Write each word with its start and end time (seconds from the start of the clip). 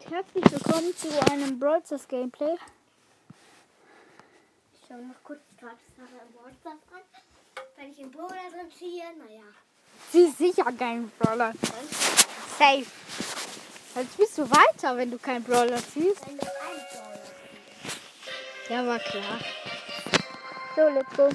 und 0.00 0.10
herzlich 0.12 0.44
willkommen 0.50 0.96
zu 0.96 1.08
einem 1.30 1.58
Brawl 1.58 1.82
Stars 1.84 2.06
Gameplay. 2.08 2.56
Ich 4.74 4.88
schaue 4.88 5.04
noch 5.04 5.22
kurz 5.22 5.40
gerade 5.58 5.76
im 5.96 6.34
WhatsApp 6.34 6.80
an. 6.92 7.00
Wenn 7.76 7.90
ich 7.90 7.96
den 7.96 8.10
Brawler 8.10 8.50
drin 8.52 8.70
ziehe, 8.76 9.04
naja. 9.18 9.42
Sie 10.12 10.24
ist 10.24 10.38
sicher 10.38 10.70
kein 10.72 11.10
Brawler. 11.18 11.52
Safe. 12.58 12.86
Jetzt 13.96 14.16
bist 14.16 14.38
du 14.38 14.50
weiter, 14.50 14.96
wenn 14.96 15.10
du 15.10 15.18
keinen 15.18 15.44
Brawler 15.44 15.78
ziehst. 15.78 16.26
Wenn 16.26 16.38
du 16.38 16.46
einen 16.46 16.86
Brawler 16.92 17.20
Ja, 18.68 18.86
war 18.86 18.98
klar. 18.98 19.40
So, 20.76 20.88
let's 20.88 21.16
go. 21.16 21.28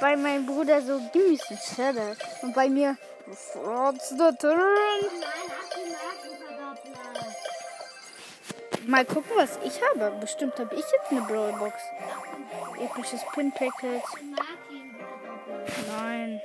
Bei 0.00 0.16
meinem 0.16 0.46
Bruder 0.46 0.80
so, 0.80 0.98
give 1.12 1.28
me 1.28 1.36
some 1.36 1.60
cheddar. 1.60 2.16
Und 2.42 2.54
bei 2.54 2.68
mir, 2.68 2.96
what's 3.54 4.08
the 4.08 4.32
turn? 4.40 4.58
Markenverdoppler. 6.56 7.26
Mal 8.86 9.04
gucken, 9.04 9.32
was 9.36 9.58
ich 9.62 9.80
habe. 9.82 10.10
Bestimmt 10.20 10.58
habe 10.58 10.74
ich 10.74 10.80
jetzt 10.80 11.10
eine 11.10 11.20
Brawlbox. 11.22 11.74
Episches 12.80 13.20
Pin-Packet. 13.34 14.02
Markenverdoppler. 14.02 16.00
Nein. 16.00 16.40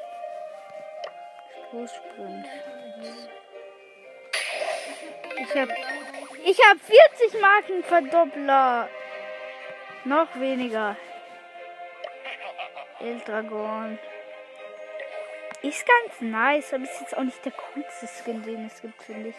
Stoßsprint. 1.69 2.45
Ich 5.37 5.55
habe 5.61 5.73
ich 6.45 6.59
hab 6.59 6.77
40 6.79 7.41
Marken 7.41 7.83
Verdoppler. 7.83 8.89
Noch 10.05 10.39
weniger. 10.39 10.95
El 12.99 13.19
Dragon. 13.25 13.99
Ist 15.61 15.85
ganz 15.85 16.21
nice, 16.21 16.73
aber 16.73 16.83
ist 16.83 17.01
jetzt 17.01 17.17
auch 17.17 17.23
nicht 17.23 17.43
der 17.43 17.51
coolste 17.51 18.07
Skin, 18.07 18.43
den 18.43 18.67
es 18.67 18.81
gibt, 18.81 19.01
finde 19.03 19.29
ich. 19.29 19.35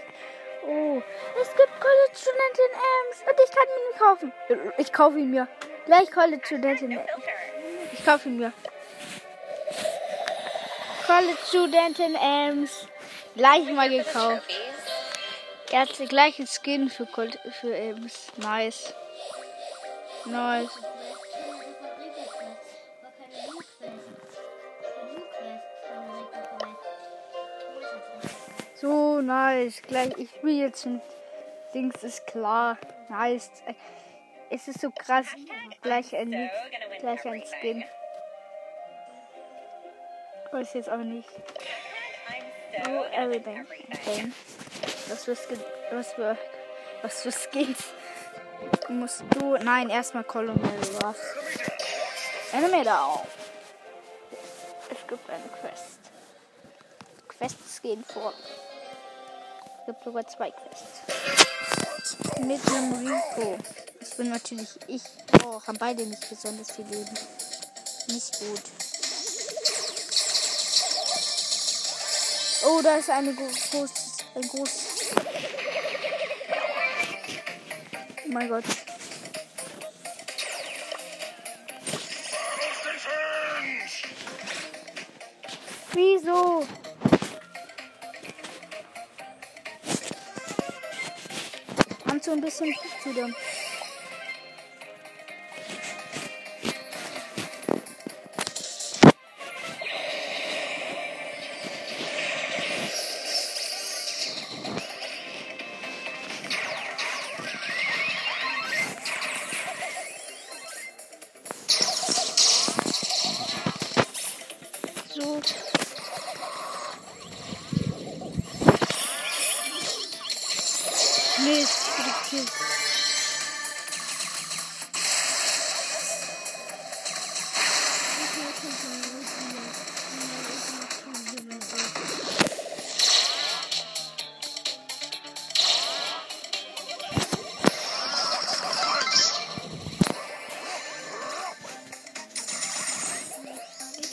Oh, 0.67 1.01
es 1.41 1.49
gibt 1.55 1.71
College 1.81 2.15
Studentin 2.15 2.73
Ems 2.73 3.23
und 3.23 3.41
ich 3.45 3.51
kann 3.55 3.69
ihn 3.69 3.99
kaufen. 3.99 4.33
Ich 4.79 4.93
kaufe 4.93 5.19
ihn 5.19 5.31
mir. 5.31 5.47
Gleich 5.85 6.11
College 6.11 6.43
Studentin 6.45 6.91
Ems. 6.91 7.11
Ich 7.93 8.05
kaufe 8.05 8.29
ihn 8.29 8.39
mir. 8.39 8.53
College 11.07 11.39
Studentin 11.47 12.17
Ems. 12.17 12.89
Gleich 13.37 13.65
mal 13.71 13.89
gekauft. 13.89 14.43
Er 15.71 15.81
hat 15.81 15.99
die 15.99 16.07
gleiche 16.07 16.45
Skin 16.47 16.91
für, 16.91 17.07
Col 17.07 17.31
für 17.61 17.75
Ems. 17.75 18.33
Nice. 18.37 18.93
Nice. 20.25 20.71
So 28.87 29.21
nice. 29.21 29.83
Gleich, 29.83 30.17
ich 30.17 30.31
spiele 30.31 30.67
jetzt 30.67 30.87
ein 30.87 31.03
Dings, 31.75 32.05
ist 32.05 32.25
klar. 32.29 32.79
Nice. 33.09 33.51
Es 34.49 34.69
ist 34.69 34.81
so 34.81 34.93
krass. 34.93 35.27
Gleich 35.83 36.15
ein, 36.15 36.49
gleich 37.01 37.27
ein 37.27 37.43
Skin. 37.43 37.85
Weiß 40.53 40.75
jetzt 40.75 40.89
auch 40.89 40.99
nicht. 40.99 41.29
Oh, 42.89 43.03
everything. 43.13 43.67
Okay. 43.93 44.31
Was 45.09 45.25
für 45.25 45.35
Skin, 45.35 45.59
was 45.91 46.13
für, 46.13 46.39
was 47.03 47.23
für 47.23 47.33
Skins 47.33 47.93
musst 48.89 49.25
du? 49.31 49.57
Nein, 49.65 49.91
erstmal 49.91 50.23
Colonel 50.23 50.61
was. 51.01 51.19
Enemy 52.53 52.85
down. 52.85 53.19
Es 54.89 55.05
gibt 55.09 55.29
eine 55.29 55.49
Quest. 55.61 55.99
Quests 57.27 57.83
gehen 57.83 58.05
vor. 58.05 58.33
Gibt 59.87 60.03
sogar 60.03 60.27
zwei 60.27 60.51
Quests. 60.51 61.01
Mit 62.41 62.61
einem 62.69 62.93
Rico. 62.95 63.57
Ich 64.01 64.17
bin 64.17 64.31
natürlich 64.31 64.69
ich. 64.89 65.03
Oh, 65.45 65.63
haben 65.65 65.79
beide 65.79 66.05
nicht 66.05 66.29
besonders 66.29 66.73
viel 66.73 66.85
Leben. 66.87 67.15
Nicht 68.09 68.39
gut. 68.41 68.63
Oh, 72.65 72.81
da 72.83 72.97
ist 72.97 73.11
eine 73.11 73.33
groß, 73.33 73.91
ein 74.35 74.49
groß. 74.49 74.71
Oh 78.25 78.29
mein 78.29 78.49
Gott. 78.49 78.65
So 92.27 92.33
ein 92.33 92.41
bisschen 92.41 92.75
zu 93.03 93.13
dem. 93.13 93.35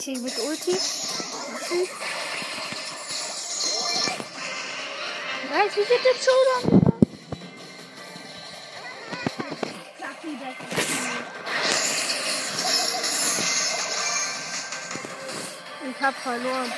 Ziehe 0.04 0.18
mit 0.18 0.38
Ulti. 0.38 0.70
Ulti. 0.70 1.90
Weiß, 5.48 5.76
wie 5.76 5.88
wird 5.88 6.04
der 6.04 6.14
Showdown? 6.22 6.92
Ich 15.88 16.02
hab 16.02 16.14
verloren. 16.16 16.72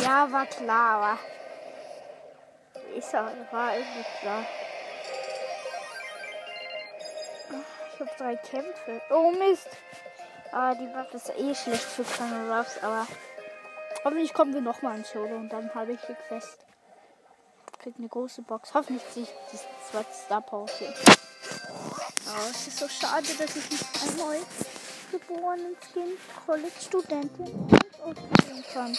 Ja, 0.00 0.30
war 0.30 0.46
klar, 0.46 0.94
aber. 0.94 1.18
Ist 2.96 3.16
auch, 3.16 3.52
war 3.52 3.76
irgendwie 3.76 4.04
klar. 4.20 4.46
Drei 8.20 8.36
Kämpfe. 8.36 9.00
Oh 9.10 9.32
Mist. 9.32 9.68
Ah, 10.52 10.74
die 10.74 10.92
Waffe 10.92 11.16
ist 11.16 11.30
eh 11.30 11.54
schlecht 11.54 11.82
für 11.82 12.04
kleine 12.04 12.54
Ruffs, 12.54 12.78
aber. 12.82 13.06
Hoffentlich 14.04 14.32
kommen 14.32 14.54
wir 14.54 14.60
nochmal 14.60 14.96
ins 14.98 15.10
Solo 15.10 15.36
und 15.36 15.50
dann 15.50 15.74
habe 15.74 15.92
ich 15.92 16.00
die 16.08 16.14
Quest. 16.14 16.58
Krieg 17.78 17.94
eine 17.98 18.08
große 18.08 18.42
Box. 18.42 18.74
Hoffentlich 18.74 19.02
ziehe 19.10 19.24
ich 19.24 19.32
die 19.52 19.58
zweite 19.90 20.12
Star 20.12 20.42
Power. 20.42 20.66
Oh, 22.26 22.50
es 22.50 22.68
ist 22.68 22.78
so 22.78 22.88
schade, 22.88 23.26
dass 23.38 23.56
ich 23.56 23.70
nicht 23.70 23.84
ein 24.02 24.16
neu 24.16 24.38
geborenen 25.10 25.76
Skin 25.90 26.16
College-Studentin 26.46 27.68
ausprobieren 28.02 28.64
kann. 28.72 28.98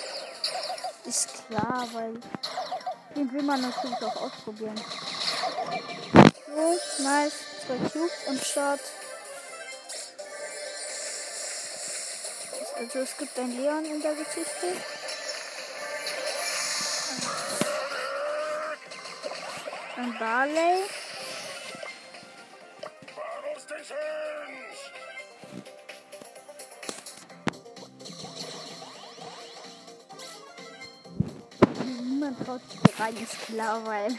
Ist 1.06 1.48
klar, 1.48 1.88
weil 1.94 2.14
den 3.16 3.32
will 3.32 3.44
man 3.44 3.62
natürlich 3.62 4.02
auch 4.04 4.22
ausprobieren. 4.22 4.80
So, 6.48 7.04
nice. 7.04 7.34
Zwei 7.66 7.78
Cubes 7.90 8.28
am 8.28 8.38
Start. 8.40 8.82
Also 12.82 13.00
es 13.02 13.16
gibt 13.16 13.38
ein 13.38 13.56
Leon 13.56 13.86
in 13.86 14.02
der 14.02 14.16
Geschichte. 14.16 14.76
Ein 19.98 20.18
Barley. 20.18 20.84
Niemand 31.86 32.44
traut 32.44 32.62
sich 32.68 33.00
rein, 33.00 33.16
ist 33.18 33.46
klar, 33.46 33.86
weil 33.86 34.18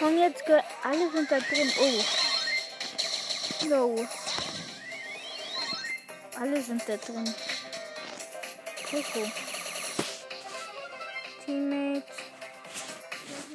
Und 0.00 0.18
jetzt 0.18 0.44
alle 0.82 1.10
sind 1.10 1.30
da 1.30 1.38
drin. 1.38 1.72
Oh. 1.80 2.04
No. 3.66 4.06
Alle 6.40 6.62
sind 6.62 6.82
da 6.88 6.96
drin. 6.96 7.34
Coco. 8.90 9.30
Teammate. 11.44 12.02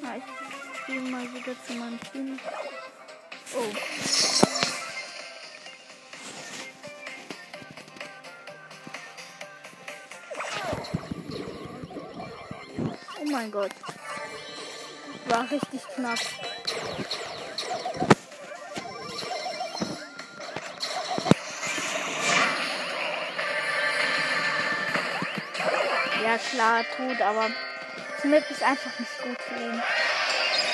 Ja, 0.03 0.15
ich 0.17 0.85
gehe 0.85 0.99
mal 0.99 1.23
wieder 1.33 1.55
zu 1.65 1.73
meinem 1.73 1.99
Team. 2.11 2.39
Oh. 3.55 3.71
Oh 13.19 13.25
mein 13.31 13.51
Gott. 13.51 13.71
War 15.27 15.49
richtig 15.49 15.81
knapp. 15.95 16.19
Klar, 26.37 26.83
tut, 26.95 27.21
aber 27.21 27.49
Smith 28.19 28.43
ist 28.49 28.63
einfach 28.63 28.99
nicht 28.99 29.23
gut 29.23 29.41
für 29.41 29.63
ihn. 29.63 29.83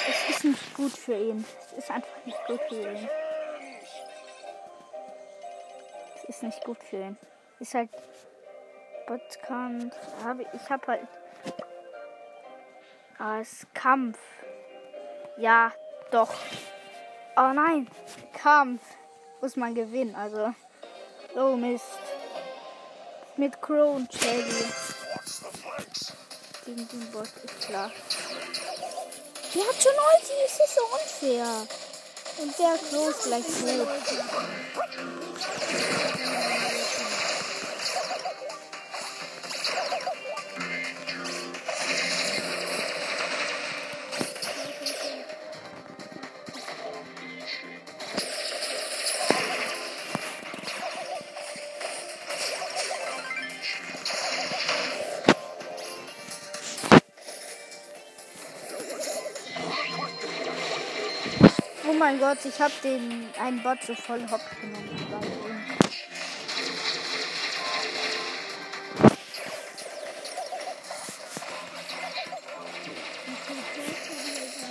Es 0.10 0.30
ist 0.30 0.44
nicht 0.44 0.74
gut 0.74 0.92
für 0.92 1.14
ihn. 1.14 1.46
Es 1.68 1.84
ist 1.84 1.92
einfach 1.92 2.26
nicht 2.26 2.46
gut 2.48 2.62
für 2.68 2.82
ihn. 2.82 3.10
Es 6.16 6.24
ist 6.30 6.44
nicht 6.44 6.64
gut 6.64 6.84
für 6.84 6.98
ihn. 6.98 7.18
Ist 7.60 7.74
halt. 7.74 7.90
Habe 10.24 10.46
ich 10.54 10.70
habe 10.70 10.88
halt 10.88 11.08
als 13.20 13.68
Kampf. 13.74 14.18
Ja, 15.38 15.74
doch. 16.12 16.34
Oh 17.36 17.52
nein, 17.54 17.88
Kampf 18.34 18.82
muss 19.42 19.56
man 19.56 19.76
gewinnen. 19.76 20.16
Also, 20.16 20.54
oh 21.36 21.56
Mist. 21.56 22.00
Mit 23.38 23.62
Crow 23.62 23.96
und 23.96 24.14
Shelly. 24.14 25.01
Gegen 26.74 26.88
den 26.88 27.12
Bot 27.12 27.28
ist 27.44 27.68
klar. 27.68 27.92
Die 29.54 29.60
hat 29.60 29.76
schon 29.84 29.92
Ulti, 29.92 30.36
es 30.46 30.54
ist 30.54 30.76
so 30.76 30.84
unfair. 30.96 31.68
Und 32.38 32.58
der 32.58 32.78
Crow 32.90 33.10
ist 33.10 33.24
gleich 33.24 33.44
tot. 33.44 33.90
Mein 62.12 62.20
Gott, 62.20 62.40
ich 62.44 62.60
habe 62.60 62.74
den 62.84 63.30
einen 63.40 63.64
Bot 63.64 63.78
so 63.84 63.94
voll 63.94 64.22
hopp 64.30 64.42
genommen. 64.60 64.90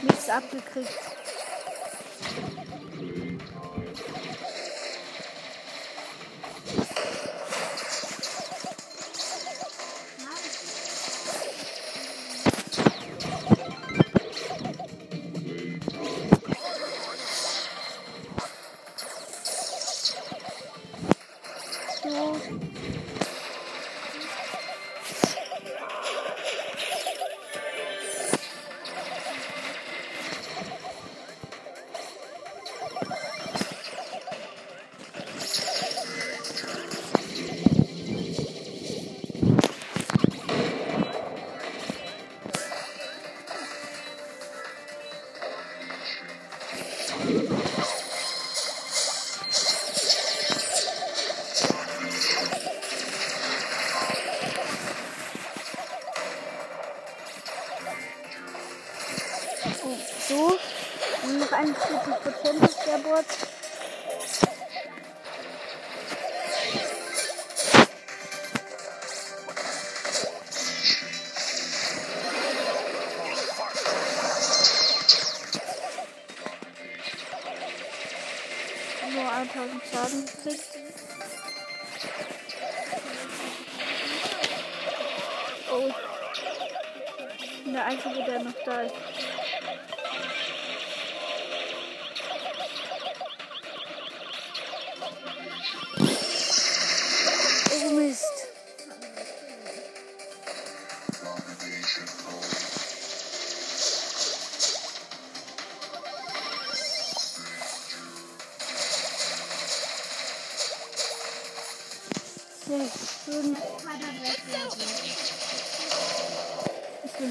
Nichts 0.03 0.29
abgekriegt. 0.29 1.20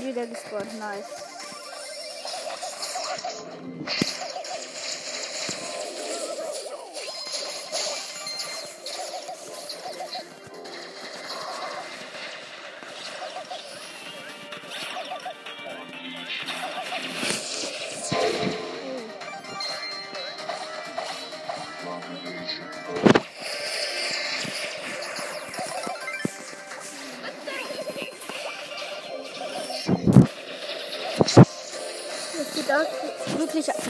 Ich 0.09 0.15
bin 0.15 0.23
wieder 0.27 1.28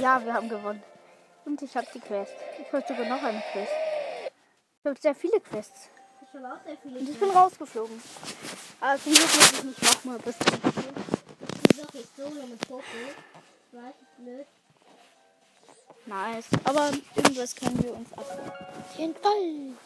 Ja, 0.09 0.25
wir 0.25 0.33
haben 0.33 0.49
gewonnen. 0.49 0.81
Und 1.45 1.61
ich 1.61 1.77
habe 1.77 1.85
die 1.93 1.99
Quest. 1.99 2.33
Ich 2.59 2.73
habe 2.73 2.83
sogar 2.87 3.05
noch 3.05 3.21
eine 3.21 3.43
Quest. 3.51 3.71
Ich 4.81 4.89
habe 4.89 4.99
sehr 4.99 5.13
viele 5.13 5.39
Quests. 5.39 5.89
Ich 6.23 6.33
habe 6.33 6.51
auch 6.51 6.65
sehr 6.65 6.77
viele 6.77 6.99
Und 6.99 7.09
ich 7.09 7.19
bin 7.19 7.29
rausgeflogen. 7.29 8.01
Aber 8.81 8.99
zum 8.99 9.13
Glück 9.13 9.35
muss 9.35 9.51
ich 9.51 9.63
nicht 9.65 9.83
nochmal 9.83 10.17
bis 10.17 10.35
zum 10.39 10.61
Schluss. 10.61 10.85
Wieso 11.67 11.85
Pistole 11.85 12.47
mit 12.47 12.67
Poco? 12.67 12.81
Was? 13.71 13.93
Blöd. 14.17 14.47
Nice. 16.07 16.47
Aber 16.63 16.89
irgendwas 17.15 17.55
können 17.55 17.83
wir 17.83 17.93
uns 17.93 18.11
abholen. 18.13 18.51
Auf 18.79 18.97
jeden 18.97 19.15
Fall. 19.15 19.77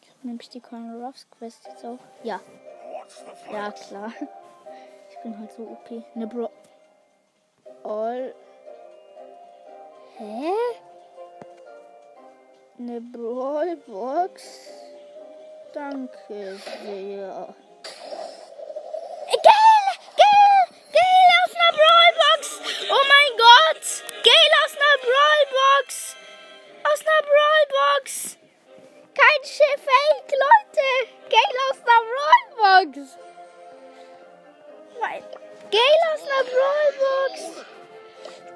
Ich 0.00 0.08
habe 0.08 0.26
nämlich 0.28 0.48
die 0.48 0.60
Colonel 0.60 1.04
Ruffs 1.04 1.26
Quest 1.30 1.66
jetzt 1.66 1.84
auch. 1.84 1.98
Ja. 2.22 2.40
Ja, 3.52 3.70
klar. 3.70 4.14
Ich 5.18 5.24
bin 5.24 5.36
halt 5.36 5.52
so 5.52 5.62
OP. 5.64 6.04
Eine 6.14 6.26
Bro. 6.28 6.48
All. 7.82 8.32
Hä? 10.16 10.52
Eine 12.78 13.00
Brawlbox. 13.00 14.70
Danke 15.72 16.56
sehr. 16.84 17.54
Gale! 19.42 19.92
Gale! 20.16 20.62
Gale 20.92 21.34
aus 21.42 21.52
einer 21.56 21.72
Brawlbox! 21.78 22.42
Oh 22.88 23.04
mein 23.08 23.32
Gott! 23.36 23.84
Gale 24.22 24.54
aus 24.64 24.74
einer 24.76 24.96
Brawlbox! 25.02 26.16
Aus 26.84 27.00
einer 27.02 27.22
Brawlbox! 27.26 28.38
Kein 29.14 29.42
Fake, 29.42 30.30
Leute! 30.30 30.88
Gale 31.28 31.58
aus 31.70 31.78
einer 31.82 32.02
Brawlbox! 32.86 33.27
Mein 35.00 35.22
Gale 35.70 36.14
aus 36.14 36.22
einer 36.22 36.44
Brawlbox! 36.50 37.34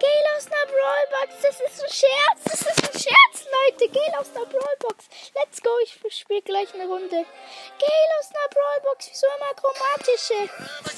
Gale 0.01 0.29
aus 0.37 0.47
einer 0.47 0.67
Brawlbox! 0.73 1.31
Das 1.43 1.57
ist 1.61 1.83
ein 1.83 1.91
Scherz! 1.91 2.41
Das 2.45 2.61
ist 2.63 2.83
ein 2.83 2.95
Scherz, 3.01 3.37
Leute! 3.53 3.89
Gale 3.93 4.19
aus 4.19 4.31
einer 4.35 4.47
Brawlbox! 4.47 5.05
Let's 5.35 5.61
go! 5.63 5.71
Ich 5.83 5.99
spiele 6.19 6.43
gleich 6.43 6.73
eine 6.75 6.87
Runde. 6.87 7.17
Gale 7.17 8.15
aus 8.19 8.31
einer 8.31 8.49
Brawlbox! 8.51 9.11
Wieso 9.11 9.27
immer 9.39 9.55
chromatische? 9.55 10.49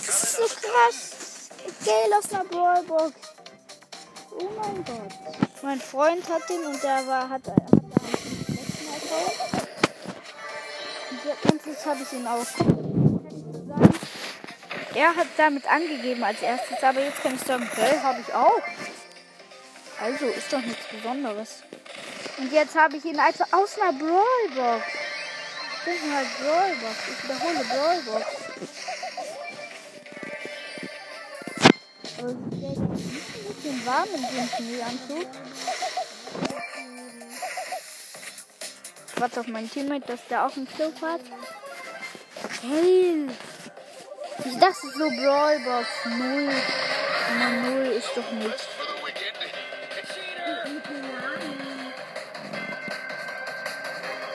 So 0.06 0.46
krass! 0.66 1.50
Gale 1.84 2.18
aus 2.18 2.32
einer 2.32 2.44
Brawlbox! 2.44 3.12
Oh 4.38 4.48
mein 4.56 4.84
Gott! 4.84 5.12
Mein 5.62 5.80
Freund 5.80 6.28
hat 6.28 6.48
den 6.48 6.64
und 6.66 6.82
der 6.82 7.06
war, 7.06 7.28
hat, 7.28 7.48
Account. 7.48 7.70
Und 11.52 11.66
jetzt 11.66 11.86
habe 11.86 12.02
ich 12.02 12.12
ihn 12.12 12.26
auch. 12.26 12.44
Er 14.94 15.16
hat 15.16 15.26
damit 15.36 15.66
angegeben 15.66 16.22
als 16.22 16.40
erstes, 16.40 16.82
aber 16.82 17.00
jetzt 17.00 17.20
kann 17.22 17.34
ich 17.34 17.40
sagen, 17.40 17.68
okay, 17.70 17.98
habe 18.00 18.20
ich 18.20 18.32
auch. 18.32 18.62
Also 20.00 20.26
ist 20.26 20.52
doch 20.52 20.60
nichts 20.60 20.86
Besonderes. 20.86 21.62
Und 22.38 22.52
jetzt 22.52 22.76
habe 22.76 22.96
ich 22.96 23.04
ihn 23.04 23.18
also 23.18 23.44
aus 23.50 23.78
einer 23.78 23.92
Brawlbox. 23.92 24.84
Das 25.84 25.94
ist 25.94 26.14
halt 26.14 26.28
Brawlbox. 26.38 26.96
Ich 27.10 27.24
wiederhole 27.24 27.64
Brawlbox. 27.64 28.26
In 33.64 33.84
dem 34.22 34.48
Schneeanzug. 34.48 35.28
Ich 39.14 39.20
warte 39.20 39.40
auf 39.40 39.46
meinen 39.46 39.70
Teammate, 39.70 40.06
dass 40.06 40.26
der 40.28 40.46
auch 40.46 40.56
einen 40.56 40.66
Club 40.66 40.94
hat. 41.02 41.20
Hey! 42.62 43.28
Ich 44.46 44.58
dachte 44.58 44.90
so 44.94 45.08
Brawlbox 45.08 45.88
0. 46.04 46.18
Nummer 46.18 47.50
0 47.70 47.86
ist 47.86 48.10
doch 48.14 48.30
nichts. 48.32 48.68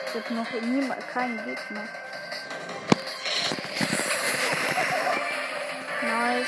Ich 0.06 0.14
hab 0.14 0.30
noch 0.32 0.50
niemand, 0.62 1.08
keinen 1.12 1.36
Gegner. 1.44 1.88
Nice. 6.02 6.46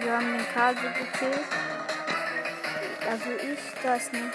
Wir 0.00 0.12
haben 0.12 0.38
den 0.38 0.54
Kase 0.54 0.80
gekillt. 0.80 1.40
Also 3.10 3.30
ich 3.32 3.82
das 3.82 4.12
nicht. 4.12 4.32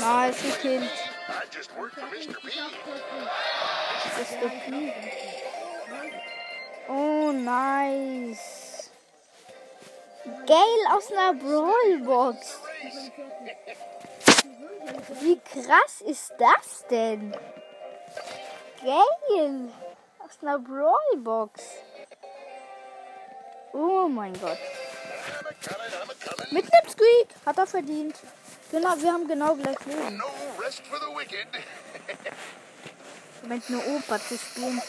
Nice 0.00 0.42
gekillt. 0.42 0.90
Das 4.04 4.20
ist 4.20 4.40
der 4.40 4.50
Fliegen. 4.50 4.92
Oh, 6.88 7.32
nice. 7.32 8.90
Gale 10.46 10.96
aus 10.96 11.12
einer 11.12 11.34
Brawlbox. 11.34 12.60
Wie 15.20 15.38
krass 15.40 16.00
ist 16.06 16.32
das 16.38 16.86
denn? 16.88 17.36
Gale 18.82 19.72
aus 20.18 20.38
einer 20.42 20.58
Brawlbox. 20.58 21.62
Oh 23.72 24.08
mein 24.08 24.32
Gott. 24.40 24.58
Mit 26.50 26.64
einem 26.72 26.90
Squeak. 26.90 27.28
Hat 27.44 27.58
er 27.58 27.66
verdient. 27.66 28.16
Genau, 28.70 28.94
wir 29.00 29.12
haben 29.12 29.26
genau 29.26 29.54
gleich 29.54 29.78
Leben. 29.86 30.22
Moment, 33.42 33.64
eine 33.68 33.78
Oper 33.96 34.20
zu 34.20 34.36
spielen, 34.36 34.82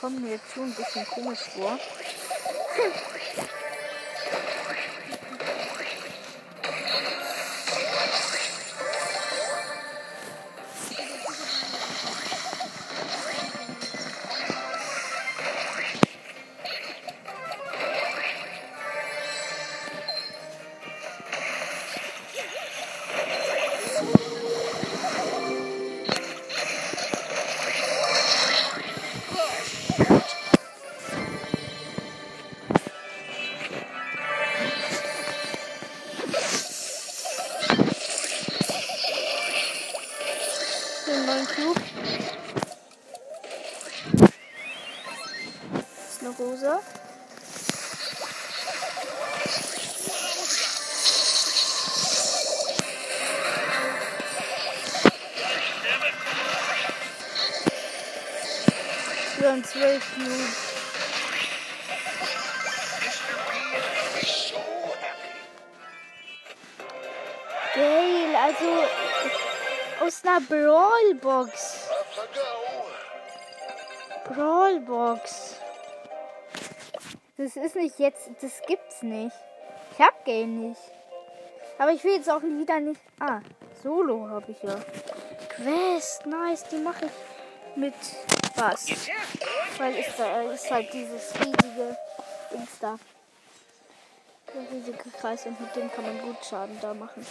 kommt 0.00 0.20
mir 0.20 0.32
jetzt 0.32 0.52
schon 0.54 0.64
ein 0.64 0.74
bisschen 0.74 1.04
komisch 1.06 1.40
vor. 1.54 1.78
Das 77.44 77.56
ist 77.56 77.76
nicht 77.76 77.98
jetzt, 77.98 78.30
das 78.40 78.62
gibt's 78.66 79.02
nicht. 79.02 79.36
Ich 79.92 79.98
hab 79.98 80.24
Game 80.24 80.70
nicht. 80.70 80.80
Aber 81.76 81.92
ich 81.92 82.02
will 82.02 82.14
jetzt 82.14 82.30
auch 82.30 82.42
wieder 82.42 82.80
nicht. 82.80 83.02
Ah, 83.20 83.40
Solo 83.82 84.26
habe 84.30 84.50
ich 84.50 84.62
ja. 84.62 84.74
Quest, 85.50 86.24
nice, 86.24 86.64
die 86.72 86.78
mache 86.78 87.04
ich 87.04 87.76
mit 87.76 87.92
was. 88.56 88.86
Weil 89.76 89.94
ist 89.96 90.18
da 90.18 90.40
ist 90.40 90.70
halt 90.70 90.90
dieses 90.90 91.34
riesige 91.34 91.98
Dings 92.50 92.78
da. 92.80 92.96
Der 94.54 94.70
riesige 94.72 95.10
Kreis 95.10 95.44
und 95.44 95.60
mit 95.60 95.76
dem 95.76 95.92
kann 95.92 96.04
man 96.04 96.22
gut 96.22 96.42
Schaden 96.48 96.78
da 96.80 96.94
machen. 96.94 97.26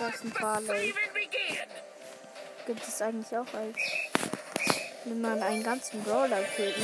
Das 0.00 0.14
ist 0.16 0.24
ein 0.24 0.32
Barley. 0.40 0.92
Gibt 2.66 2.82
es 2.82 3.00
eigentlich 3.00 3.38
auch 3.38 3.54
als 3.54 3.78
wenn 5.04 5.20
man 5.20 5.40
einen 5.40 5.62
ganzen 5.62 6.02
Brawler 6.02 6.42
killt. 6.56 6.74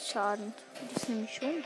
Schaden. 0.00 0.54
Das 0.92 1.02
ist 1.02 1.08
nämlich 1.08 1.34
schon. 1.34 1.64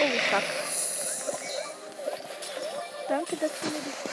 Oh, 0.00 0.18
fuck. 0.30 0.42
Danke, 3.08 3.36
dass 3.36 3.50
du 3.60 3.66
mir 3.68 3.80
das. 3.84 4.11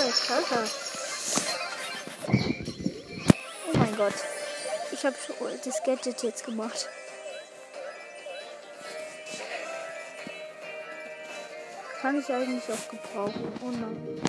Zu 0.00 0.32
weit. 0.32 0.36
Alter. 0.36 0.64
Oh 3.72 3.78
mein 3.78 3.96
Gott. 3.96 4.14
Ich 4.92 5.04
habe 5.04 5.16
das 5.64 5.82
Gadget 5.82 6.22
jetzt 6.22 6.44
gemacht. 6.44 6.88
Kann 12.00 12.18
ich 12.18 12.32
eigentlich 12.32 12.64
auch 12.64 12.90
gebrauchen. 12.90 13.52
Oh 13.62 13.70
nein. 13.70 14.22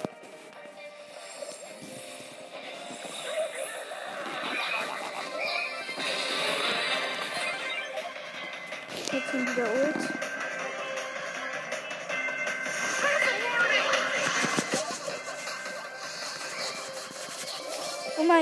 Jetzt 9.11 9.31
sind 9.31 9.55
wieder 9.55 9.67
Ult. 9.73 10.10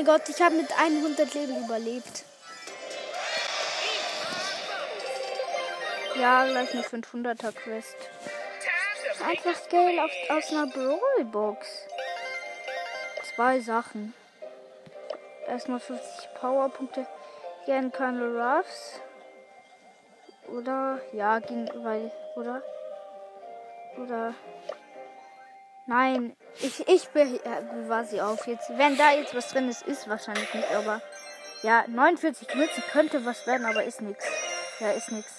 Gott, 0.09 0.27
ich 0.27 0.41
habe 0.41 0.55
mit 0.55 0.71
100 0.75 1.35
Leben 1.35 1.65
überlebt. 1.65 2.23
Ja, 6.19 6.47
gleich 6.47 6.73
eine 6.73 6.81
500er 6.81 7.51
Quest. 7.51 7.95
Einfach 9.23 9.55
Scale 9.55 10.03
auf, 10.03 10.11
aus 10.29 10.51
einer 10.51 10.65
Brawlbox. 10.65 11.85
Zwei 13.35 13.59
Sachen. 13.59 14.15
Erstmal 15.47 15.79
50 15.79 16.33
Powerpunkte 16.41 17.05
gegen 17.67 17.91
Colonel 17.91 18.41
Ruffs. 18.41 18.99
Oder, 20.47 21.01
ja, 21.13 21.37
ging, 21.37 21.69
weil, 21.83 22.11
oder? 22.35 22.63
Oder, 23.99 24.33
nein, 25.89 26.35
ich, 26.61 26.87
ich 26.87 27.09
bewahre 27.09 28.05
sie 28.05 28.21
auf 28.21 28.47
jetzt. 28.47 28.69
Wenn 28.77 28.97
da 28.97 29.11
jetzt 29.11 29.35
was 29.35 29.49
drin 29.49 29.67
ist, 29.67 29.81
ist 29.81 30.07
wahrscheinlich 30.07 30.53
nicht, 30.53 30.71
aber, 30.71 31.01
ja, 31.63 31.83
49 31.87 32.55
Münzen 32.55 32.83
könnte 32.91 33.25
was 33.25 33.45
werden, 33.47 33.65
aber 33.65 33.83
ist 33.83 34.01
nichts. 34.01 34.25
Ja, 34.79 34.91
ist 34.91 35.11
nichts. 35.11 35.33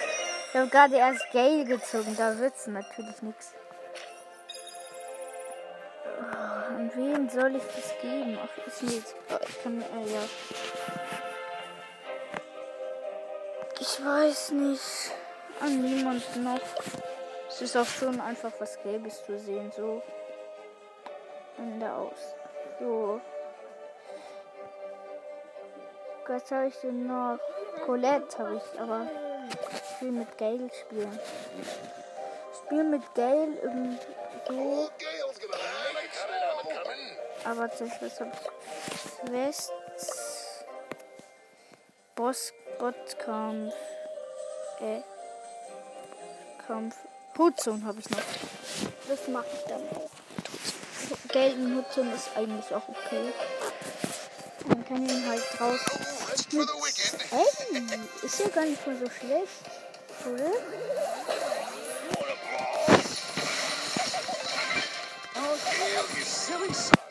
Ich 0.49 0.57
habe 0.59 0.69
gerade 0.69 0.97
erst 0.97 1.25
Gale 1.33 1.64
gezogen, 1.64 2.16
da 2.16 2.37
wird's 2.38 2.66
natürlich 2.66 3.23
nichts. 3.23 3.54
An 6.69 6.90
wen 6.95 7.30
soll 7.30 7.54
ich 7.54 7.62
das 7.62 7.95
geben? 8.02 8.38
Ach, 8.42 8.66
ist 8.66 8.83
jetzt, 8.83 9.14
oh, 9.30 9.38
ich 9.49 9.62
kann, 9.62 9.80
äh, 9.80 10.12
ja. 10.12 10.23
Ich 13.78 14.04
weiß 14.04 14.50
nicht. 14.52 15.12
An 15.61 15.83
niemanden 15.83 16.42
noch. 16.42 16.61
Es 17.49 17.61
ist 17.62 17.76
auch 17.76 17.87
schon 17.87 18.21
einfach 18.21 18.52
was 18.59 18.83
Gelbes 18.83 19.25
zu 19.25 19.38
sehen, 19.38 19.71
so. 19.76 20.02
Ende 21.61 21.93
aus. 21.93 22.35
So. 22.79 23.21
Was 26.26 26.50
habe 26.52 26.69
ich 26.69 26.76
denn 26.76 27.07
noch? 27.07 27.38
Colette 27.85 28.38
habe 28.38 28.57
ich, 28.57 28.81
aber 28.81 29.07
ich 29.50 30.02
will 30.02 30.12
mit 30.12 30.38
Gale 30.38 30.71
spielen. 30.73 31.19
Ich 32.52 32.59
spiele 32.59 32.85
mit 32.85 33.14
Gale 33.14 33.99
so. 34.49 34.90
Aber 37.45 37.71
zuerst 37.73 38.21
habe 38.21 38.33
ich 38.35 39.26
Quests. 39.26 40.64
Boss 42.14 42.52
Botkampf. 42.79 43.75
Äh. 44.81 45.00
Kampf. 46.67 46.97
Hutzone 47.37 47.85
habe 47.85 47.99
ich 48.00 48.09
noch. 48.11 48.19
Das 49.09 49.29
mache 49.29 49.47
ich 49.52 49.64
dann 49.64 49.83
auch. 49.97 50.11
Gelben 51.32 51.76
Hutzone 51.76 52.14
ist 52.14 52.30
eigentlich 52.34 52.75
auch 52.75 52.88
okay. 52.88 53.32
Man 54.66 54.84
kann 54.87 55.08
ihn 55.08 55.28
halt 55.28 55.42
raus. 55.60 55.80
Ey, 57.31 58.26
ist 58.26 58.40
ja 58.40 58.48
gar 58.48 58.64
nicht 58.64 58.87
mal 58.87 58.96
so 58.96 59.09
schlecht. 59.09 59.48
Oder? 60.26 60.52
You 66.50 67.10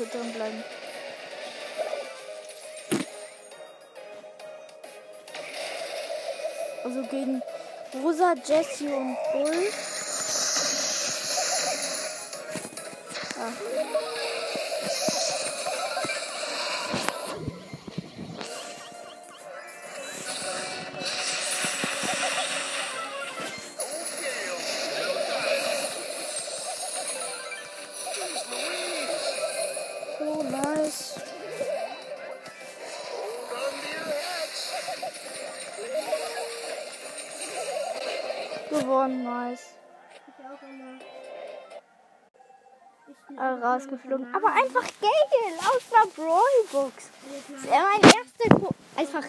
Hier 0.00 0.08
drin 0.08 0.32
bleiben. 0.32 0.64
Also 6.82 7.02
gegen 7.02 7.42
Rosa, 8.02 8.34
Jesse 8.46 8.96
und 8.96 9.18
Bull. 9.34 9.72
Ah. 13.38 14.29
Oh, 30.40 30.42
nice. 30.42 31.20
Under 33.52 33.88
your 33.92 34.08
heads. 34.08 34.60
Gewonnen, 38.70 39.24
nice. 39.24 39.74
Äh, 43.36 43.42
rausgeflogen. 43.42 44.34
Aber 44.34 44.52
einfach 44.52 44.88
geil 45.02 45.58
aus 45.58 45.82
der 45.90 46.06
Brawlbox. 46.16 47.10
Das 47.48 47.62
ist 47.62 47.66
ja 47.66 47.82
mein 47.82 48.00
erster 48.00 48.48
Chro 48.48 48.70
einfach 48.96 49.26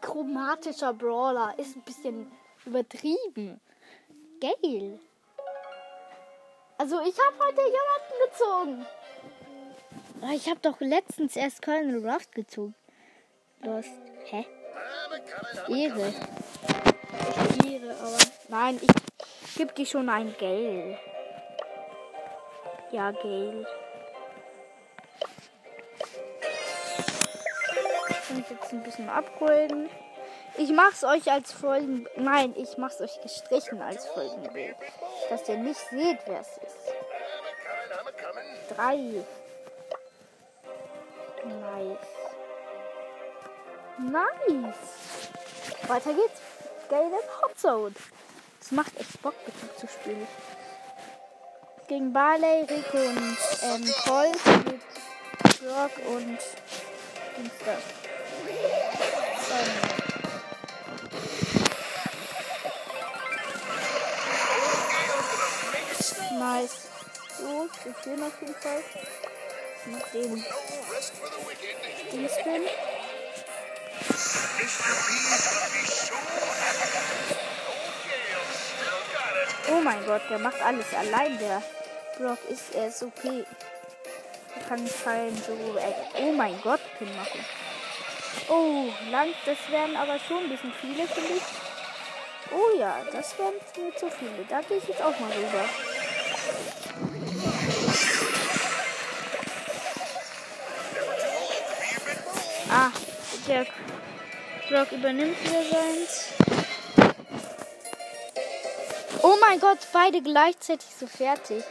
chromatischer 0.00 0.92
Brawler. 0.92 1.54
Ist 1.56 1.76
ein 1.76 1.82
bisschen 1.82 2.32
übertrieben. 2.66 3.60
Geil. 4.40 4.98
Also 6.78 7.00
ich 7.02 7.16
habe 7.16 7.38
heute 7.38 7.62
jemanden 7.62 8.16
gezogen. 8.26 8.86
Aber 10.20 10.32
Ich 10.32 10.48
habe 10.48 10.60
doch 10.60 10.80
letztens 10.80 11.36
erst 11.36 11.62
Colonel 11.62 12.06
Ruff 12.08 12.30
gezogen. 12.30 12.74
Los. 13.62 13.86
Hä? 14.26 14.46
Ehre. 15.68 16.12
Ehre, 17.64 17.96
aber. 18.00 18.18
Nein, 18.48 18.80
ich 18.80 19.54
gebe 19.56 19.72
dir 19.72 19.86
schon 19.86 20.08
ein 20.08 20.34
Geld. 20.38 20.98
Ja, 22.90 23.10
Geld. 23.10 23.66
Ich 28.30 28.50
jetzt 28.50 28.72
ein 28.72 28.82
bisschen 28.82 29.08
upgraden. 29.08 29.88
Ich 30.56 30.70
mach's 30.70 31.04
euch 31.04 31.30
als 31.30 31.52
Folgen. 31.52 32.06
Nein, 32.16 32.54
ich 32.56 32.76
mach's 32.78 33.00
euch 33.00 33.20
gestrichen 33.20 33.80
als 33.80 34.06
Folgenbild. 34.06 34.76
Dass 35.30 35.48
ihr 35.48 35.56
nicht 35.58 35.80
seht, 35.90 36.18
wer 36.26 36.40
es 36.40 36.58
ist. 36.58 36.92
Drei. 38.76 39.24
Nice. 41.48 41.98
Nice. 43.98 45.30
Weiter 45.88 46.12
geht's. 46.12 46.40
In 46.90 47.12
Hot 47.42 47.58
Zone. 47.58 47.94
Das 48.60 48.70
macht 48.70 48.96
echt 48.98 49.20
Bock, 49.22 49.34
mit 49.46 49.54
zu 49.78 49.86
spielen. 49.86 50.26
Gegen 51.86 52.12
Barley, 52.12 52.62
Rico 52.62 52.98
und 52.98 53.38
ähm, 53.62 53.94
Colt 54.04 54.46
mit 54.66 54.80
Brock 55.60 55.92
und 56.06 56.38
Dings 57.36 57.58
da. 57.64 57.78
Ähm, 66.30 66.38
nice. 66.38 66.88
So, 67.38 67.68
wir 67.84 67.94
stehen 68.00 68.22
auf 68.22 68.40
jeden 68.40 68.54
Fall. 68.54 68.82
Got 69.88 70.14
it. 70.14 70.44
Oh 79.70 79.80
mein 79.82 80.04
Gott, 80.04 80.22
der 80.28 80.38
macht 80.38 80.60
alles 80.60 80.86
allein. 80.94 81.38
Der 81.38 81.62
Brock 82.18 82.38
ist, 82.50 82.74
er 82.74 82.88
ist 82.88 83.02
okay. 83.02 83.44
Er 84.56 84.62
kann 84.68 84.88
kein 85.04 85.36
so, 85.36 85.52
äh, 85.78 86.20
oh 86.20 86.32
mein 86.32 86.60
Gott, 86.62 86.80
Pin 86.98 87.08
machen. 87.16 87.44
Oh, 88.48 88.88
lang, 89.10 89.28
das 89.46 89.58
wären 89.70 89.96
aber 89.96 90.18
schon 90.18 90.44
ein 90.44 90.48
bisschen 90.48 90.72
viele, 90.80 91.06
finde 91.06 91.34
ich. 91.34 91.42
Oh 92.50 92.78
ja, 92.78 93.04
das 93.12 93.38
wären 93.38 93.54
mir 93.76 93.94
zu 93.96 94.10
viele. 94.10 94.44
Da 94.48 94.60
gehe 94.62 94.78
ich 94.78 94.88
jetzt 94.88 95.02
auch 95.02 95.18
mal 95.20 95.30
rüber. 95.30 95.64
Der 103.48 103.66
Brock 104.68 104.92
übernimmt 104.92 105.42
wieder 105.42 105.62
seins. 105.62 106.32
Oh 109.22 109.36
mein 109.40 109.58
Gott, 109.58 109.78
beide 109.92 110.20
gleichzeitig 110.20 110.88
so 110.94 111.06
fertig. 111.06 111.64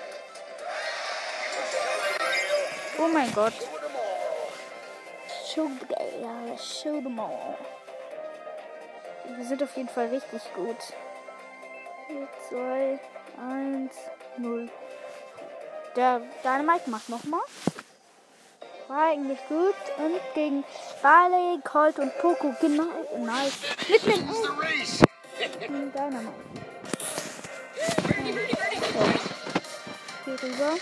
Oh 2.98 3.08
mein 3.08 3.32
Gott. 3.34 3.54
Show, 5.54 5.70
them 7.02 7.20
all. 7.20 7.58
Wir 9.36 9.46
sind 9.46 9.62
auf 9.62 9.76
jeden 9.76 9.90
Fall 9.90 10.08
richtig 10.08 10.42
gut. 10.56 10.78
2, 12.50 13.00
1, 13.38 13.92
0. 14.38 14.70
Der 15.96 16.22
Dynamite 16.44 16.90
macht 16.90 17.10
nochmal. 17.10 17.42
War 18.88 19.08
eigentlich 19.10 19.40
gut. 19.50 19.76
Und 19.98 20.20
gegen 20.34 20.64
Barley, 21.02 21.60
Colt 21.64 22.00
und 22.00 22.18
Poco. 22.20 22.56
Genau. 22.62 22.86
Nice. 23.18 23.60
Mit 23.90 24.06
dem 24.06 24.28
the 24.28 24.50
race. 24.60 25.02
Dynamite. 25.40 26.32
Hier 30.26 30.44
rüber. 30.44 30.78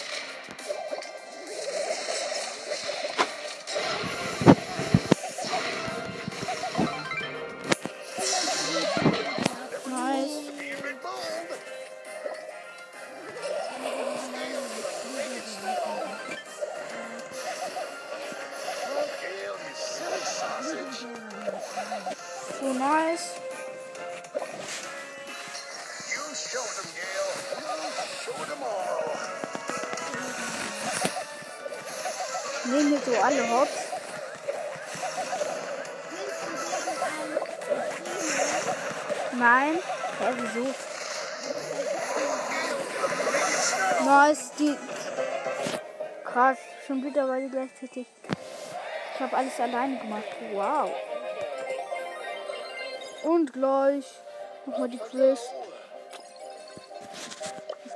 Nehmen 32.66 32.88
hier 32.88 33.00
so 33.06 33.22
alle 33.22 33.50
Hops. 33.50 33.72
Nein. 39.34 39.80
Hä, 40.20 40.34
wieso? 40.38 40.74
Nice, 44.06 44.52
die. 44.58 44.78
Krass, 46.24 46.58
schon 46.88 47.04
wieder 47.04 47.28
weil 47.28 47.42
die 47.44 47.50
gleichzeitig. 47.50 48.08
Ich 49.14 49.20
habe 49.20 49.36
alles 49.36 49.60
alleine 49.60 50.00
gemacht. 50.00 50.24
Wow. 50.54 50.90
Und 53.24 53.52
gleich 53.52 54.06
nochmal 54.66 54.90
die 54.90 54.98
Quiz. 55.00 55.40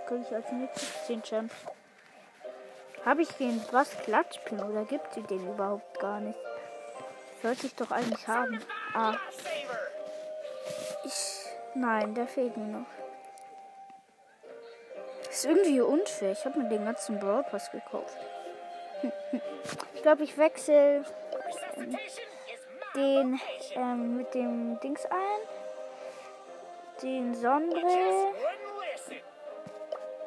Kriege 0.09 0.25
ich 0.27 0.35
als 0.35 0.51
nächstes 0.51 1.05
10 1.05 1.21
Champs. 1.21 1.53
Habe 3.05 3.21
ich 3.21 3.29
den 3.33 3.61
was 3.71 3.91
Klatschpin 3.99 4.59
oder 4.59 4.83
gibt 4.83 5.13
sie 5.13 5.21
den 5.21 5.47
überhaupt 5.47 5.99
gar 5.99 6.19
nicht? 6.19 6.39
Sollte 7.43 7.67
ich 7.67 7.75
doch 7.75 7.91
eigentlich 7.91 8.27
haben. 8.27 8.59
Ah. 8.95 9.13
Ich. 11.05 11.45
Nein, 11.75 12.15
der 12.15 12.25
fehlt 12.27 12.57
mir 12.57 12.79
noch. 12.79 12.87
Ist 15.29 15.45
irgendwie 15.45 15.79
unfair. 15.79 16.31
Ich 16.31 16.43
habe 16.43 16.57
mir 16.57 16.69
den 16.69 16.85
ganzen 16.85 17.19
Brawl 17.19 17.43
Pass 17.43 17.69
gekauft. 17.71 18.17
Ich 19.93 20.03
glaube, 20.03 20.23
ich 20.23 20.37
wechsle 20.37 21.03
den 22.95 23.37
ähm, 23.75 24.15
mit 24.15 24.33
dem 24.33 24.79
Dings 24.79 25.05
ein. 25.05 25.41
Den 27.03 27.35
Sondre. 27.35 27.81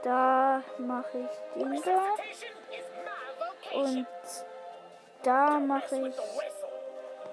Da 0.03 0.63
mache 0.79 1.19
ich 1.19 1.63
den 1.63 1.83
da. 1.83 2.03
Und 3.79 4.07
da 5.23 5.59
mache 5.61 6.09
ich 6.09 6.15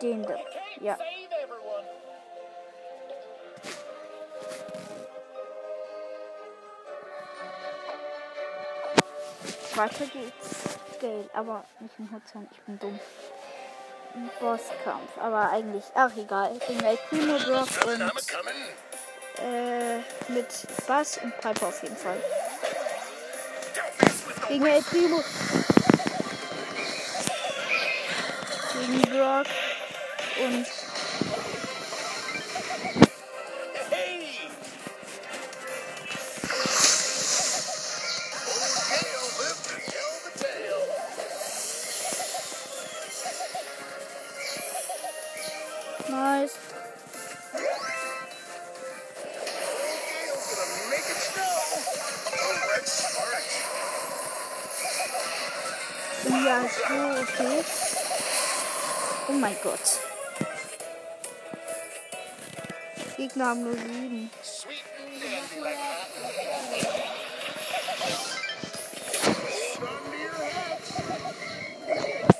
den 0.02 0.24
da. 0.24 0.36
Ja. 0.80 0.98
Weiter 9.76 10.06
geht's. 10.06 10.80
Gale, 11.00 11.30
aber 11.34 11.64
nicht 11.80 11.98
im 11.98 12.12
Hudson, 12.12 12.48
ich 12.52 12.62
bin 12.64 12.78
dumm. 12.80 13.00
Ein 14.14 14.30
Bosskampf, 14.40 15.18
aber 15.18 15.50
eigentlich, 15.50 15.86
ach 15.96 16.12
egal. 16.18 16.52
Ich 16.58 16.68
bin 16.68 16.84
El 16.84 16.98
Primo 17.10 17.38
Brock 17.38 17.70
und 17.86 18.02
äh, 19.42 20.00
mit 20.28 20.48
Bass 20.88 21.20
und 21.24 21.34
Piper 21.40 21.68
auf 21.68 21.82
jeden 21.84 21.96
Fall. 21.96 22.22
Gegen 24.50 24.66
El 24.66 24.82
Primo. 24.82 25.24
Gegen 28.74 29.02
Brock 29.02 29.46
und 30.44 30.66
Oh 59.30 59.34
mein 59.34 59.56
Gott. 59.62 60.00
Gegner 63.16 63.46
haben 63.46 63.64
nur 63.64 63.74
sieben. 63.74 64.32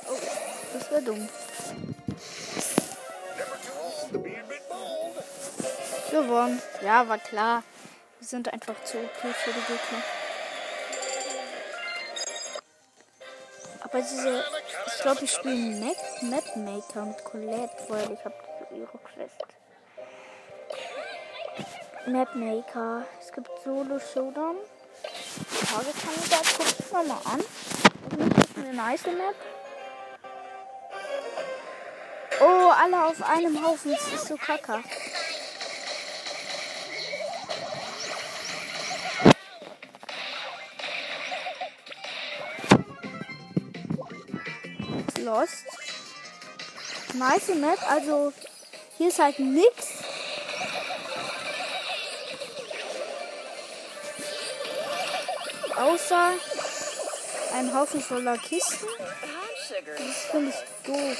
Oh, 0.08 0.18
das 0.74 0.90
war 0.90 1.00
dumm. 1.00 1.28
Gewonnen. 6.10 6.62
Ja, 6.82 7.08
war 7.08 7.18
klar. 7.18 7.62
Wir 8.18 8.26
sind 8.26 8.52
einfach 8.52 8.82
zu 8.82 8.98
OP 8.98 9.16
für 9.16 9.52
die 9.52 9.60
Gegner. 9.60 10.02
Aber 13.80 14.00
diese, 14.00 14.44
ich 15.00 15.04
glaube, 15.04 15.24
ich 15.24 15.32
spiele 15.32 15.80
Map, 15.80 15.96
Mapmaker 16.20 17.06
mit 17.06 17.24
Colette, 17.24 17.74
weil 17.88 18.12
ich 18.12 18.22
habe 18.22 18.34
ihre 18.76 18.98
Quest. 18.98 19.46
Mapmaker. 22.06 23.06
Es 23.18 23.32
gibt 23.32 23.48
Solo 23.64 23.98
Showdown. 23.98 24.56
Tageskandidat, 25.70 26.42
guck 26.54 26.66
ich 26.78 26.92
mal, 26.92 27.04
mal 27.04 27.20
an. 27.24 27.40
Das 28.36 28.46
ist 28.46 28.58
eine 28.58 28.74
nice 28.74 29.06
Map. 29.06 29.34
Oh, 32.42 32.70
alle 32.70 33.06
auf 33.06 33.22
einem 33.22 33.66
Haufen. 33.66 33.92
Das 33.92 34.12
ist 34.12 34.26
so 34.26 34.36
kacke. 34.36 34.82
Lost. 45.30 45.64
Nice 47.14 47.54
Map, 47.54 47.78
also 47.88 48.32
hier 48.98 49.08
ist 49.08 49.20
halt 49.20 49.38
nix. 49.38 49.86
Außer 55.76 56.32
ein 57.54 57.72
Haufen 57.72 58.00
voller 58.00 58.38
Kisten. 58.38 58.86
Das 59.86 60.16
finde 60.32 60.50
ich 60.50 60.86
doof. 60.86 61.18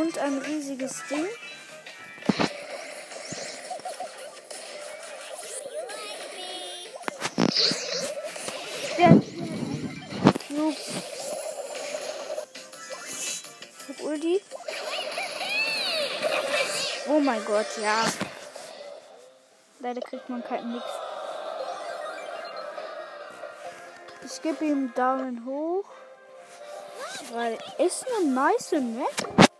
Und 0.00 0.18
ein 0.18 0.38
riesiges 0.38 1.02
Ding. 1.10 1.26
Gott, 17.52 17.66
ja. 17.82 18.06
Leider 19.80 20.00
kriegt 20.00 20.26
man 20.30 20.42
keinen 20.42 20.72
nix. 20.72 20.86
Ich 24.24 24.40
gebe 24.40 24.64
ihm 24.64 24.94
Daumen 24.94 25.44
hoch. 25.44 25.84
Weil 27.30 27.58
ist 27.76 28.06
eine 28.06 28.30
nice 28.30 28.72
Map. 28.72 29.50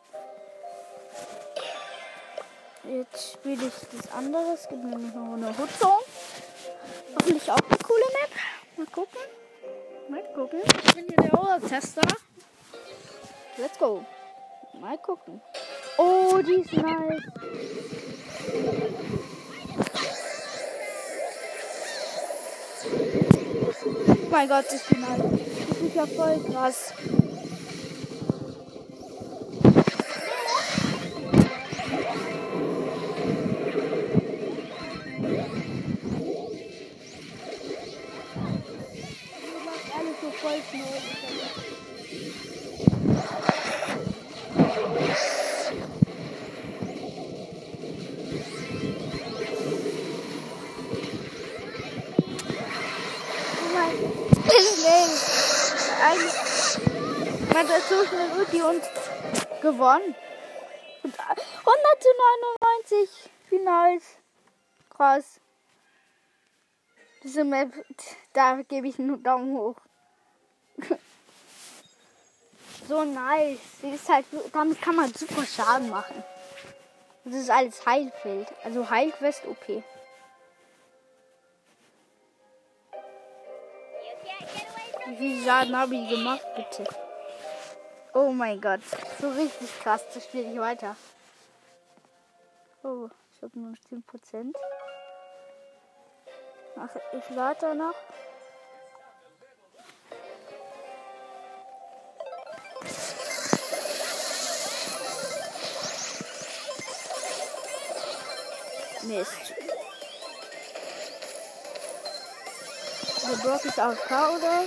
Jetzt 2.84 3.32
spiele 3.34 3.66
ich 3.66 3.74
das 4.00 4.10
andere. 4.10 4.54
Es 4.54 4.66
gibt 4.68 4.84
nämlich 4.84 5.12
noch 5.12 5.34
eine 5.34 5.48
Hoodzone. 5.48 6.02
Hoffentlich 7.14 7.50
auch 7.50 7.58
eine 7.58 7.78
coole 7.86 8.04
Map. 8.22 8.30
Mal 8.78 8.86
gucken. 8.86 9.20
Mal 10.08 10.24
gucken. 10.34 10.62
Ich 10.82 10.94
bin 10.94 11.08
hier 11.08 11.28
der 11.28 11.32
Horror-Tester. 11.32 12.08
Let's 13.58 13.78
go. 13.78 14.02
Mal 14.80 14.96
gucken. 14.96 15.42
Die 16.44 16.54
ist 16.54 16.72
nice. 16.72 17.22
Mein 24.30 24.48
Gott, 24.48 24.64
ist 24.72 24.90
die 24.90 24.98
nice. 24.98 25.22
Das 25.68 25.78
ist 25.78 25.94
ja 25.94 26.06
voll 26.06 26.40
krass. 26.50 26.92
Gewonnen. 59.82 60.14
Und 61.02 61.18
100 61.18 62.02
zu 62.02 62.08
99. 63.00 63.30
Wie 63.50 63.58
nice. 63.58 64.16
Krass. 64.90 65.40
Diese 67.22 67.44
Map, 67.44 67.72
da 68.32 68.62
gebe 68.62 68.88
ich 68.88 68.98
einen 68.98 69.22
Daumen 69.22 69.56
hoch. 69.56 69.76
so 72.88 73.04
nice. 73.04 73.58
Sie 73.80 73.90
ist 73.90 74.08
halt, 74.08 74.26
damit 74.52 74.80
kann 74.80 74.96
man 74.96 75.12
super 75.12 75.44
Schaden 75.44 75.90
machen. 75.90 76.24
Das 77.24 77.34
ist 77.34 77.50
alles 77.50 77.84
Heilfeld. 77.86 78.48
Also 78.64 78.88
Heilquest 78.88 79.46
OP. 79.46 79.82
Wie 85.06 85.16
viel 85.16 85.44
Schaden 85.44 85.76
habe 85.76 85.94
ich 85.96 86.08
gemacht, 86.08 86.46
bitte? 86.56 86.84
Oh 88.14 88.30
mein 88.30 88.60
Gott. 88.60 88.80
So 89.20 89.30
richtig 89.30 89.80
krass. 89.80 90.02
Das 90.12 90.24
spiele 90.24 90.52
ich 90.52 90.58
weiter. 90.58 90.96
Oh, 92.82 93.08
ich 93.34 93.42
habe 93.42 93.58
nur 93.58 93.70
noch 93.70 93.78
10%. 93.78 94.54
Ach, 96.76 96.96
ich 97.12 97.34
lade 97.34 97.74
noch. 97.74 97.94
Mist. 109.04 109.54
Der 113.28 113.36
Brock 113.36 113.64
ist 113.64 113.78
AFK, 113.78 114.10
oder? 114.36 114.64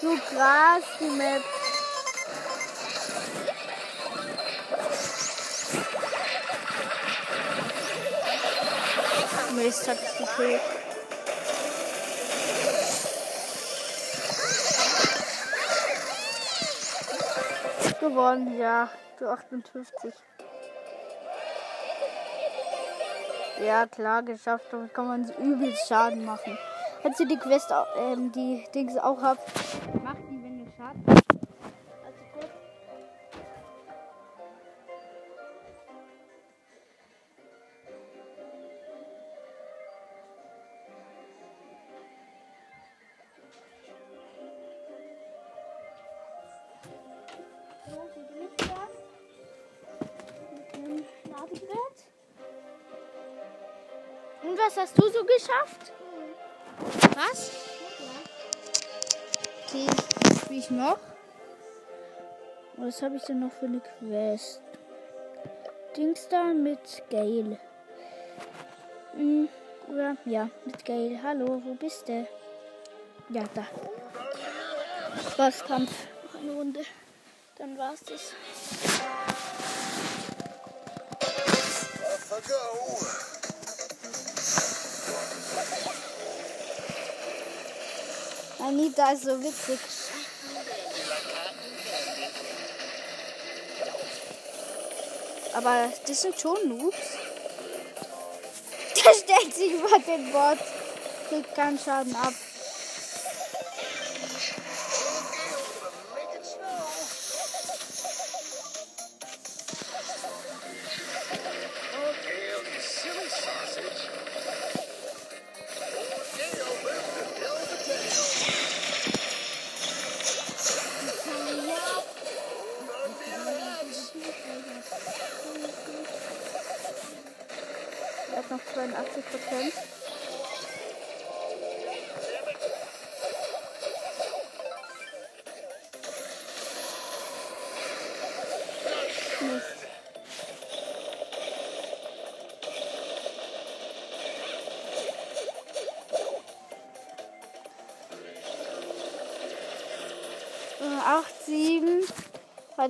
So 0.00 0.16
krass, 0.16 0.84
die 0.98 1.10
Map. 1.10 1.42
Mist 9.54 9.88
hat 9.88 9.98
es 9.98 10.16
gekillt. 10.16 10.60
Gewonnen, 18.00 18.58
ja. 18.58 18.88
Zu 19.18 19.30
58. 19.30 20.14
Ja, 23.62 23.86
klar, 23.86 24.22
geschafft. 24.22 24.64
Damit 24.70 24.94
kann 24.94 25.08
man 25.08 25.30
übel 25.38 25.74
Schaden 25.86 26.24
machen. 26.24 26.56
Falls 27.02 27.18
ihr 27.18 27.26
die 27.26 27.36
Quest, 27.38 27.72
ähm, 27.96 28.30
die 28.30 28.64
Dings 28.74 28.96
auch 28.98 29.22
habt, 29.22 29.40
macht 30.04 30.18
die, 30.28 30.42
wenn 30.42 30.58
ihr 30.60 30.70
Schaden. 30.76 31.02
Also 31.06 31.22
gut. 32.34 32.50
So? 47.88 47.96
Mit 50.82 51.04
dem 51.06 51.32
Ladegerät. 51.32 51.98
Und 54.42 54.58
was 54.58 54.76
hast 54.76 54.98
du 54.98 55.08
so 55.08 55.24
geschafft? 55.24 55.92
Was? 57.16 57.50
Okay, 59.66 59.86
spiel 60.44 60.58
ich 60.58 60.70
noch. 60.70 60.98
Was 62.76 63.02
habe 63.02 63.16
ich 63.16 63.22
denn 63.22 63.40
noch 63.40 63.52
für 63.52 63.66
eine 63.66 63.80
Quest? 63.80 64.60
Dings 65.96 66.28
da 66.28 66.44
mit 66.44 67.02
Gail. 67.10 67.58
Hm, 69.12 69.48
oder? 69.88 70.16
Ja, 70.24 70.48
mit 70.64 70.84
Gail. 70.84 71.20
Hallo, 71.22 71.62
wo 71.64 71.74
bist 71.74 72.08
du? 72.08 72.26
Ja, 73.28 73.44
da. 73.54 73.66
Bosskampf. 75.36 75.92
Noch 76.32 76.40
eine 76.40 76.52
Runde. 76.52 76.80
Dann 77.56 77.76
war's 77.76 78.00
das. 78.04 78.32
Anita 88.62 89.12
ist 89.12 89.24
so 89.24 89.42
witzig. 89.42 89.78
Aber 95.54 95.92
das 96.06 96.22
sind 96.22 96.40
schon 96.40 96.68
Noobs. 96.68 96.96
Der 98.96 99.14
stellt 99.14 99.54
sich 99.54 99.72
über 99.72 99.98
den 99.98 100.30
Bot. 100.32 100.58
Kriegt 101.28 101.54
keinen 101.54 101.78
Schaden 101.78 102.14
ab. 102.16 102.34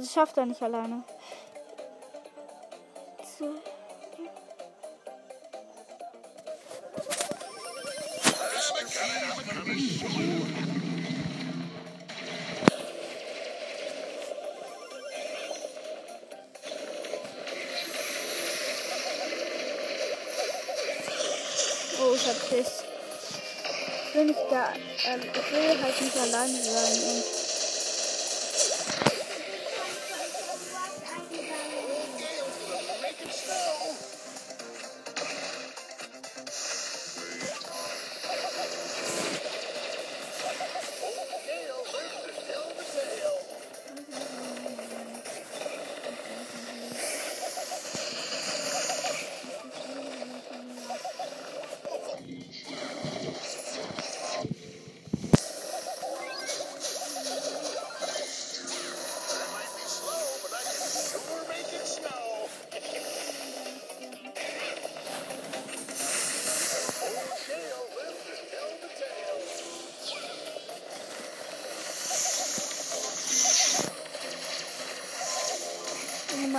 Also 0.01 0.13
schafft 0.13 0.39
er 0.39 0.47
nicht 0.47 0.63
alleine. 0.63 1.05
So. 3.39 3.45
Oh, 21.99 22.15
ich 22.15 22.27
hab 22.27 22.49
Pech. 22.49 22.67
Wenn 24.15 24.31
ich 24.31 24.37
da, 24.49 24.73
ähm, 24.73 25.21
will 25.21 25.83
halt 25.83 26.01
nicht 26.01 26.17
alleine 26.17 26.63
sein 26.63 27.03
und 27.03 27.40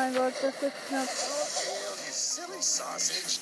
oh 0.01 0.03
mein 0.03 0.15
Gott, 0.15 0.33
das 0.41 0.61
wird 0.61 0.73
knapp. 0.87 1.07
Oh, 1.07 1.47
Gale, 1.65 2.05
you 2.05 2.11
silly 2.11 2.61
sausage. 2.61 3.39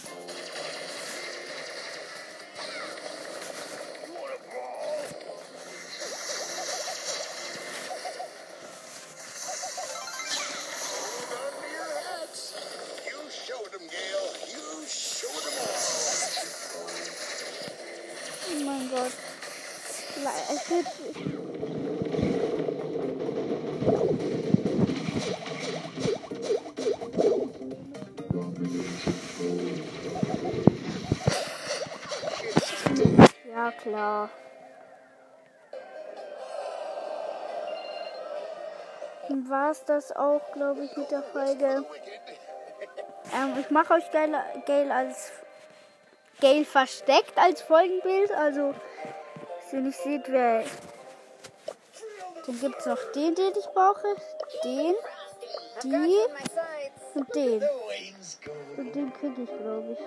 Es 39.79 39.85
das 39.85 40.15
auch, 40.15 40.41
glaube 40.53 40.83
ich, 40.83 40.95
mit 40.95 41.11
der 41.11 41.23
Folge. 41.23 41.85
Ähm, 43.35 43.53
ich 43.59 43.69
mache 43.69 43.93
euch 43.93 44.11
Gail, 44.11 44.35
Gail 44.65 44.91
als 44.91 45.31
Gail 46.39 46.65
versteckt 46.65 47.37
als 47.37 47.61
Folgenbild. 47.61 48.31
Also, 48.31 48.73
dass 49.61 49.73
ihr 49.73 49.81
nicht 49.81 49.99
seht, 49.99 50.31
wer. 50.31 50.63
Dann 52.45 52.59
gibt 52.59 52.79
es 52.79 52.85
noch 52.85 53.11
den, 53.13 53.35
den 53.35 53.51
ich 53.57 53.67
brauche. 53.67 54.15
Den, 54.63 54.95
die 55.83 56.17
und 57.15 57.35
den. 57.35 57.63
Und 58.77 58.95
den 58.95 59.13
kriege 59.13 59.41
ich, 59.43 59.57
glaube 59.57 59.93
ich. 59.93 59.99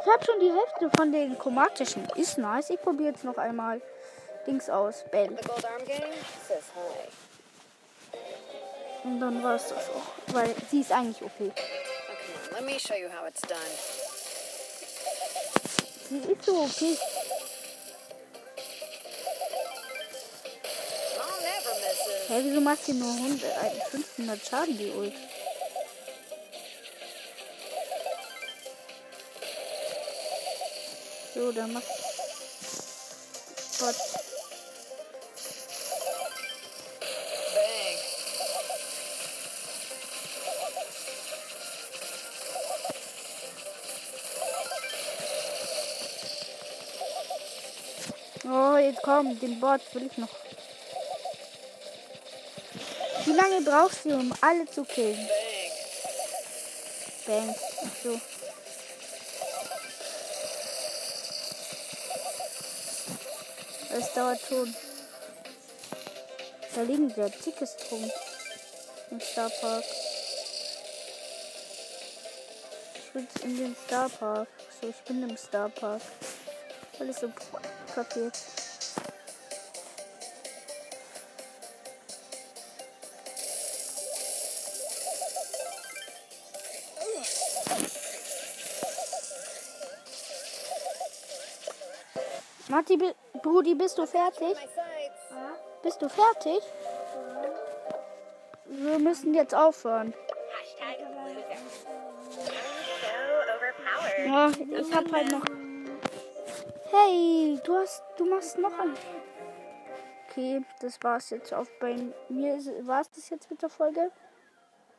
Ich 0.00 0.12
habe 0.12 0.24
schon 0.24 0.40
die 0.40 0.52
Hälfte 0.52 0.90
von 0.96 1.12
den 1.12 1.38
chromatischen. 1.38 2.08
Ist 2.16 2.38
nice. 2.38 2.70
Ich 2.70 2.80
probiere 2.80 3.10
jetzt 3.10 3.24
noch 3.24 3.36
einmal 3.36 3.80
Dings 4.46 4.70
aus. 4.70 5.04
Bell. 5.10 5.36
Und 9.04 9.20
dann 9.20 9.42
war 9.42 9.56
es 9.56 9.68
das 9.68 9.88
auch. 9.90 10.34
Weil 10.34 10.54
sie 10.70 10.80
ist 10.80 10.92
eigentlich 10.92 11.22
OP. 11.22 11.40
On, 11.40 11.50
let 12.54 12.64
me 12.64 12.78
show 12.78 12.94
you 12.94 13.08
how 13.08 13.26
it's 13.26 13.40
done. 13.42 13.60
Sie 16.08 16.32
ist 16.32 16.44
so 16.44 16.62
OP. 16.62 16.98
Misses. 21.90 22.28
Hä, 22.28 22.40
wieso 22.44 22.60
macht 22.60 22.84
sie 22.84 22.92
nur 22.92 23.12
100, 23.12 23.42
äh, 23.42 23.70
500 23.90 24.46
Schaden, 24.46 24.78
die 24.78 24.90
Ult? 24.90 25.14
So, 31.34 31.52
dann 31.52 31.72
macht. 31.72 31.86
Gott. 33.78 33.96
Komm, 49.20 49.38
den 49.38 49.60
Bot 49.60 49.80
will 49.92 50.06
ich 50.06 50.18
noch. 50.18 50.28
Wie 53.24 53.32
lange 53.32 53.60
brauchst 53.62 54.04
du, 54.04 54.14
um 54.14 54.32
alle 54.40 54.66
zu 54.66 54.82
killen? 54.84 55.28
Bang. 57.26 57.54
Ach 57.84 58.02
so. 58.02 58.20
Es 63.92 64.12
dauert 64.14 64.40
schon. 64.48 64.74
Da 66.74 66.82
liegen 66.82 67.10
sehr 67.10 67.28
dickes 67.28 67.76
drum. 67.76 68.10
Im 69.10 69.20
Starpark. 69.20 69.84
Ich 72.94 73.14
will 73.14 73.26
in 73.42 73.56
den 73.58 73.76
Starpark. 73.86 74.48
So, 74.80 74.88
ich 74.88 74.96
bin 75.04 75.28
im 75.28 75.36
Starpark. 75.36 76.00
Alles 76.98 77.20
so 77.20 77.30
kapiert. 77.94 78.34
Matti, 92.80 92.96
Brudi, 93.42 93.74
bist 93.74 93.98
du 93.98 94.06
fertig? 94.06 94.56
Bist 95.82 96.00
du 96.00 96.08
fertig? 96.08 96.62
Wir 98.64 98.98
müssen 98.98 99.34
jetzt 99.34 99.54
aufhören. 99.54 100.14
Ja, 104.24 104.48
ich 104.48 104.94
hab 104.94 105.12
halt 105.12 105.30
noch. 105.30 105.44
Hey, 106.90 107.60
du 107.62 107.76
hast, 107.76 108.02
du 108.16 108.24
machst 108.24 108.58
noch 108.58 108.78
ein. 108.78 108.96
Okay, 110.30 110.64
das 110.80 110.98
war's 111.02 111.28
jetzt 111.28 111.52
auch 111.52 111.66
bei 111.80 111.96
mir. 112.30 112.56
War's 112.86 113.10
das 113.10 113.28
jetzt 113.28 113.50
mit 113.50 113.60
der 113.60 113.68
Folge? 113.68 114.10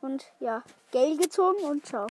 Und 0.00 0.24
ja, 0.38 0.62
Gale 0.92 1.16
gezogen 1.16 1.64
und 1.64 1.84
ciao. 1.84 2.00